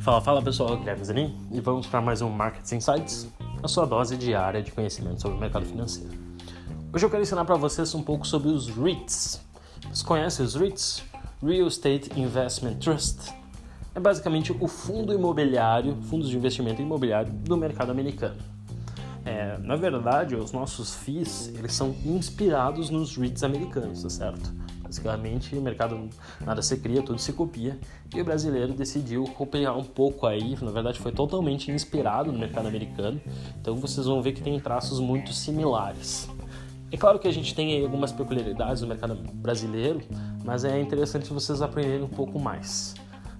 [0.00, 3.28] Fala, fala pessoal, Guilherme Zanin e vamos para mais um Market Insights,
[3.62, 6.10] a sua dose diária de conhecimento sobre o mercado financeiro.
[6.92, 9.40] Hoje eu quero ensinar para vocês um pouco sobre os REITs.
[9.82, 11.02] Vocês conhecem os REITs?
[11.42, 13.34] Real Estate Investment Trust.
[13.94, 18.36] É basicamente o fundo imobiliário, fundos de investimento imobiliário do mercado americano.
[19.24, 24.54] É, na verdade, os nossos FIIs eles são inspirados nos REITs americanos, tá certo?
[24.86, 26.08] Basicamente, o mercado
[26.40, 27.76] nada se cria, tudo se copia.
[28.14, 32.68] E o brasileiro decidiu copiar um pouco aí, na verdade foi totalmente inspirado no mercado
[32.68, 33.20] americano.
[33.60, 36.28] Então vocês vão ver que tem traços muito similares.
[36.92, 40.00] É claro que a gente tem algumas peculiaridades no mercado brasileiro,
[40.44, 42.94] mas é interessante vocês aprenderem um pouco mais.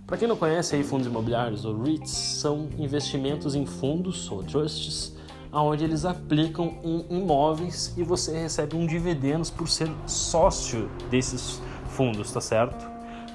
[0.05, 5.16] Para quem não conhece aí fundos imobiliários ou REITs, são investimentos em fundos ou trusts
[5.63, 12.33] onde eles aplicam em imóveis e você recebe um dividendos por ser sócio desses fundos,
[12.33, 12.87] tá certo?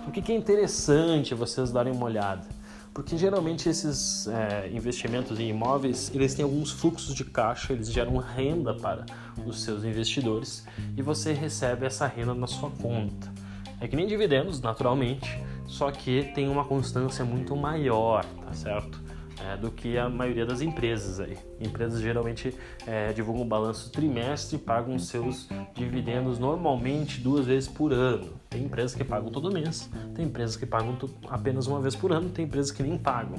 [0.07, 2.47] O que é interessante vocês darem uma olhada?
[2.93, 8.17] Porque geralmente esses é, investimentos em imóveis eles têm alguns fluxos de caixa, eles geram
[8.17, 9.05] renda para
[9.45, 10.65] os seus investidores
[10.97, 13.31] e você recebe essa renda na sua conta.
[13.79, 19.01] É que nem dividendos, naturalmente, só que tem uma constância muito maior, tá certo?
[19.47, 21.37] É, do que a maioria das empresas aí.
[21.59, 28.33] Empresas geralmente é, divulgam balanço trimestre e pagam seus dividendos normalmente duas vezes por ano.
[28.49, 30.97] Tem empresas que pagam todo mês, tem empresas que pagam
[31.29, 33.37] apenas uma vez por ano, tem empresas que nem pagam.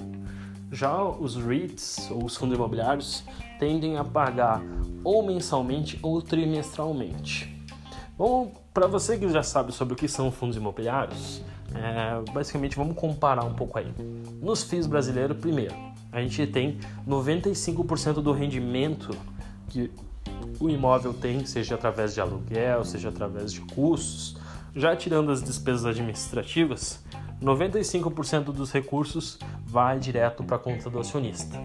[0.70, 3.24] Já os REITs, ou os fundos imobiliários,
[3.58, 4.62] tendem a pagar
[5.04, 7.52] ou mensalmente ou trimestralmente.
[8.16, 11.42] Bom, para você que já sabe sobre o que são fundos imobiliários,
[11.74, 13.92] é, basicamente vamos comparar um pouco aí.
[14.40, 15.74] Nos FIIs brasileiros, primeiro,
[16.12, 19.16] a gente tem 95% do rendimento
[19.68, 19.90] que
[20.60, 24.36] o imóvel tem, seja através de aluguel, seja através de custos,
[24.76, 27.02] já tirando as despesas administrativas,
[27.42, 31.58] 95% dos recursos vai direto para a conta do acionista.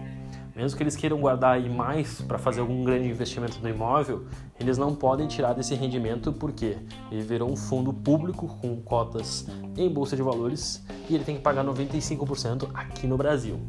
[0.56, 4.26] Mesmo que eles queiram guardar aí mais para fazer algum grande investimento no imóvel,
[4.58, 6.76] eles não podem tirar desse rendimento porque
[7.12, 11.42] ele virou um fundo público com cotas em bolsa de valores e ele tem que
[11.42, 13.60] pagar 95% aqui no Brasil.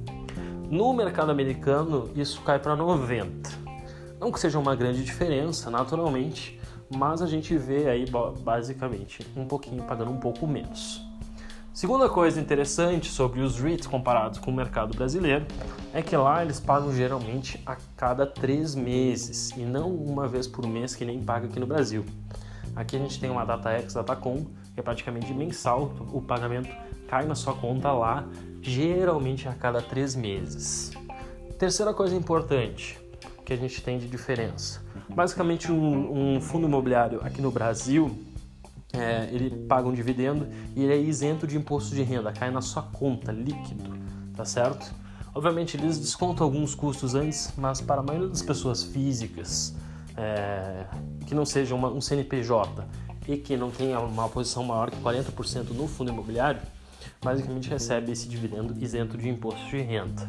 [0.70, 3.50] No mercado americano, isso cai para 90.
[4.20, 6.62] Não que seja uma grande diferença, naturalmente,
[6.96, 8.06] mas a gente vê aí
[8.42, 11.04] basicamente um pouquinho pagando um pouco menos.
[11.74, 15.48] Segunda coisa interessante sobre os REITs comparados com o mercado brasileiro
[15.92, 20.68] é que lá eles pagam geralmente a cada três meses e não uma vez por
[20.68, 22.06] mês que nem paga aqui no Brasil.
[22.76, 24.46] Aqui a gente tem uma data X, data com,
[24.80, 26.70] é praticamente mensal, o pagamento
[27.08, 28.28] cai na sua conta lá,
[28.62, 30.92] geralmente a cada três meses.
[31.58, 33.00] Terceira coisa importante
[33.44, 34.82] que a gente tem de diferença.
[35.10, 38.16] Basicamente, um, um fundo imobiliário aqui no Brasil,
[38.94, 42.62] é, ele paga um dividendo e ele é isento de imposto de renda, cai na
[42.62, 43.98] sua conta líquido,
[44.36, 44.94] tá certo?
[45.34, 49.76] Obviamente eles descontam alguns custos antes, mas para a maioria das pessoas físicas
[50.18, 50.86] é,
[51.26, 52.86] que não seja uma, um CNPJ
[53.30, 56.62] e que não tenha uma posição maior que 40% no fundo imobiliário,
[57.24, 60.28] basicamente recebe esse dividendo isento de imposto de renda.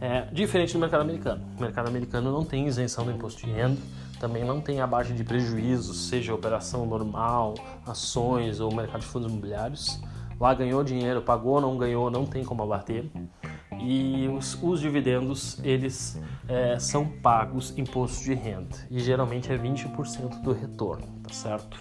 [0.00, 1.44] É, diferente do mercado americano.
[1.58, 3.76] O mercado americano não tem isenção do imposto de renda,
[4.20, 10.00] também não tem a de prejuízo, seja operação normal, ações ou mercado de fundos imobiliários.
[10.38, 13.04] Lá ganhou dinheiro, pagou, não ganhou, não tem como abater.
[13.80, 18.76] E os, os dividendos, eles é, são pagos imposto de renda.
[18.90, 21.80] E geralmente é 20% do retorno, tá certo?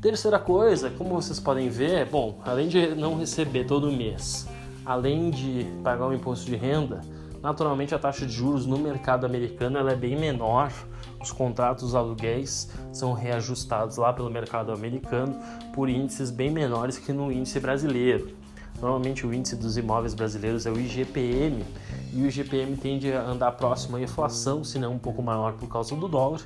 [0.00, 4.48] Terceira coisa, como vocês podem ver, bom, além de não receber todo mês,
[4.82, 7.02] além de pagar o imposto de renda,
[7.42, 10.72] naturalmente a taxa de juros no mercado americano ela é bem menor.
[11.20, 15.38] Os contratos os aluguéis são reajustados lá pelo mercado americano
[15.74, 18.30] por índices bem menores que no índice brasileiro.
[18.80, 21.62] Normalmente o índice dos imóveis brasileiros é o IGPM
[22.14, 25.68] e o IGPM tende a andar próximo à inflação, se não um pouco maior por
[25.68, 26.40] causa do dólar.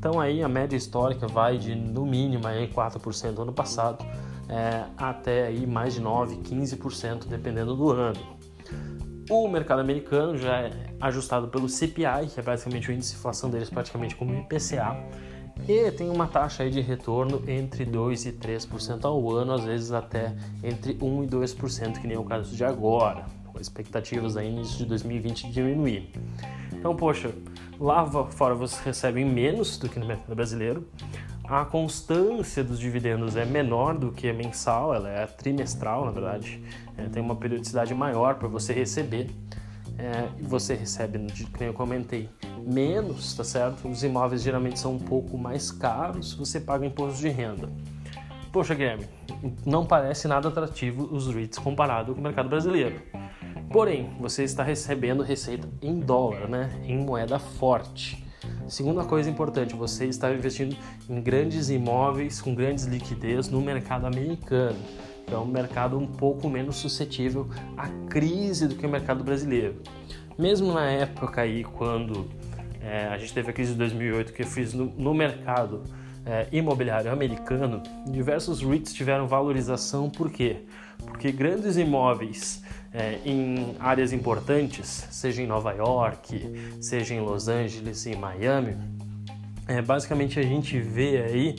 [0.00, 4.02] Então aí a média histórica vai de no mínimo aí 4% ano passado
[4.48, 8.18] é, até aí mais de 9, 15% dependendo do ano.
[9.28, 13.50] O mercado americano já é ajustado pelo CPI, que é basicamente o índice de inflação
[13.50, 14.96] deles praticamente como IPCA,
[15.68, 19.92] e tem uma taxa aí de retorno entre 2 e 3% ao ano, às vezes
[19.92, 20.34] até
[20.64, 24.78] entre 1 e 2%, que nem é o caso de agora, com expectativas aí início
[24.78, 26.10] de 2020 de diminuir.
[26.72, 27.30] Então, poxa,
[27.80, 30.86] lá fora vocês recebem menos do que no mercado brasileiro.
[31.44, 36.62] A constância dos dividendos é menor do que mensal, ela é trimestral, na verdade.
[36.96, 39.30] É, tem uma periodicidade maior para você receber.
[39.98, 41.18] É, você recebe,
[41.52, 42.28] como eu comentei,
[42.64, 43.88] menos, tá certo?
[43.88, 47.68] Os imóveis geralmente são um pouco mais caros, você paga imposto de renda.
[48.52, 49.06] Poxa, Guilherme,
[49.66, 53.00] não parece nada atrativo os REITs comparado com o mercado brasileiro.
[53.70, 56.70] Porém, você está recebendo receita em dólar, né?
[56.82, 58.26] Em moeda forte.
[58.66, 60.76] Segunda coisa importante, você está investindo
[61.08, 64.76] em grandes imóveis com grandes liquidez no mercado americano.
[65.24, 69.76] Que é um mercado um pouco menos suscetível à crise do que o mercado brasileiro.
[70.36, 72.28] Mesmo na época aí, quando
[72.82, 75.84] é, a gente teve a crise de 2008, que eu fiz no, no mercado
[76.24, 80.58] é, imobiliário americano, diversos REITs tiveram valorização, por quê?
[81.04, 82.62] Porque grandes imóveis
[82.92, 88.76] é, em áreas importantes, seja em Nova York, seja em Los Angeles e Miami,
[89.66, 91.56] é, basicamente a gente vê aí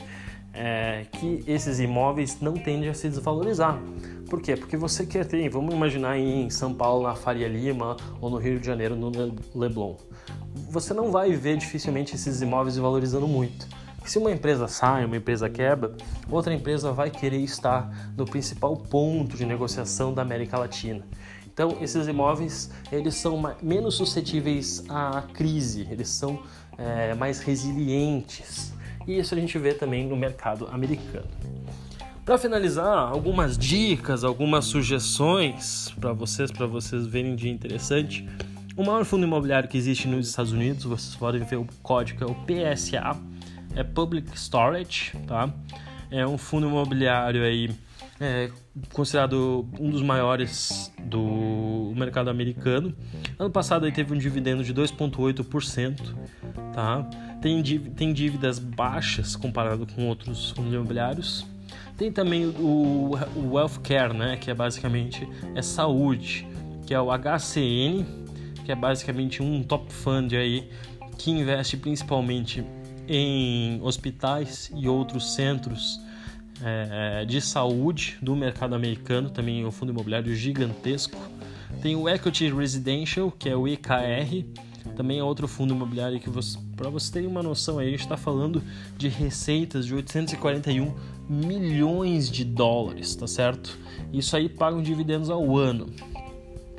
[0.54, 3.80] é, que esses imóveis não tendem a se desvalorizar.
[4.28, 4.56] Por quê?
[4.56, 8.58] Porque você quer ter, vamos imaginar em São Paulo, na Faria Lima, ou no Rio
[8.58, 9.10] de Janeiro, no
[9.54, 9.96] Leblon.
[10.70, 13.66] Você não vai ver dificilmente esses imóveis valorizando muito
[14.04, 15.94] se uma empresa sai, uma empresa quebra,
[16.30, 21.04] outra empresa vai querer estar no principal ponto de negociação da América Latina.
[21.52, 26.42] Então, esses imóveis eles são menos suscetíveis à crise, eles são
[26.78, 28.72] é, mais resilientes.
[29.06, 31.28] E isso a gente vê também no mercado americano.
[32.24, 38.26] Para finalizar, algumas dicas, algumas sugestões para vocês, para vocês verem de interessante.
[38.76, 42.26] O maior fundo imobiliário que existe nos Estados Unidos, vocês podem ver o código é
[42.26, 43.20] o PSA,
[43.74, 45.52] é Public Storage, tá?
[46.10, 47.70] É um fundo imobiliário aí
[48.20, 48.50] é,
[48.92, 52.94] considerado um dos maiores do mercado americano.
[53.38, 56.14] Ano passado aí teve um dividendo de 2,8%,
[56.72, 57.02] tá?
[57.40, 61.46] Tem, tem dívidas baixas comparado com outros fundos imobiliários.
[61.96, 64.36] Tem também o, o Wealthcare, né?
[64.36, 66.46] Que é basicamente é saúde,
[66.86, 68.04] que é o HCN,
[68.64, 70.70] que é basicamente um top fund aí
[71.18, 72.64] que investe principalmente
[73.08, 76.00] em hospitais e outros centros
[76.62, 81.18] é, de saúde do mercado americano, também é um fundo imobiliário gigantesco.
[81.80, 84.44] Tem o Equity Residential, que é o EKR,
[84.96, 88.00] também é outro fundo imobiliário que você, para você ter uma noção aí, a gente
[88.00, 88.62] está falando
[88.96, 90.94] de receitas de 841
[91.28, 93.78] milhões de dólares, tá certo?
[94.12, 95.86] Isso aí pagam dividendos ao ano.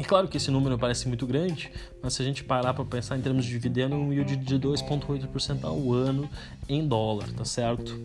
[0.03, 1.71] E claro que esse número parece muito grande,
[2.01, 5.63] mas se a gente parar para pensar em termos de dividendo, um yield de 2,8%
[5.63, 6.29] ao ano
[6.67, 7.97] em dólar, tá certo?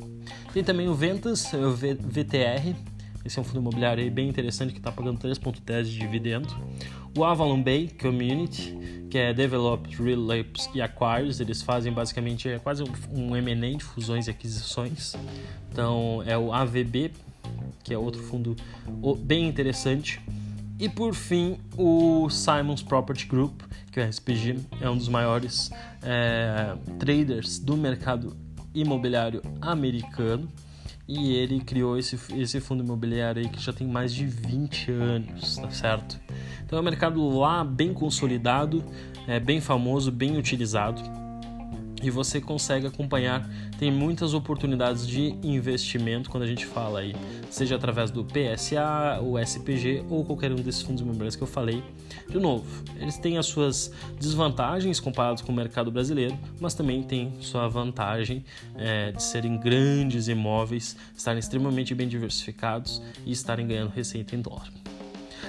[0.53, 2.73] Tem também o Ventas, o VTR,
[3.25, 6.49] esse é um fundo imobiliário bem interessante que está pagando 3,10 de dividendo.
[7.17, 8.79] O Avalon Bay Community,
[9.11, 14.29] que é Develop, Relapse e Acquires, eles fazem basicamente é quase um M&A de fusões
[14.29, 15.17] e aquisições.
[15.73, 17.11] Então é o AVB,
[17.83, 18.55] que é outro fundo
[19.25, 20.21] bem interessante.
[20.79, 25.71] E por fim, o Simons Property Group, que é o SPG, é um dos maiores
[26.03, 28.37] é, traders do mercado
[28.73, 30.49] imobiliário americano.
[31.09, 35.57] E ele criou esse, esse fundo imobiliário aí que já tem mais de 20 anos,
[35.57, 36.21] tá certo?
[36.65, 38.85] Então é um mercado lá bem consolidado,
[39.27, 41.18] é bem famoso, bem utilizado
[42.03, 43.49] e você consegue acompanhar.
[43.79, 47.15] Tem muitas oportunidades de investimento quando a gente fala aí,
[47.51, 51.83] seja através do PSA, o SPG ou qualquer um desses fundos imobiliários que eu falei.
[52.29, 52.67] De novo,
[52.97, 58.45] eles têm as suas desvantagens comparados com o mercado brasileiro, mas também tem sua vantagem
[58.77, 64.69] é, de serem grandes imóveis, estarem extremamente bem diversificados e estarem ganhando receita em dólar.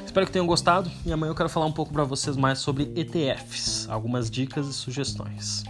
[0.06, 2.92] Espero que tenham gostado e amanhã eu quero falar um pouco para vocês mais sobre
[2.96, 5.64] ETFs, algumas dicas e sugestões.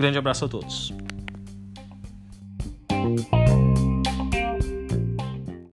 [0.00, 0.94] Grande abraço a todos.